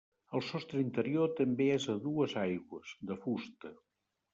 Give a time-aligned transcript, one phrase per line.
[0.37, 3.79] El sostre interior també és a dues aigües, de fusta.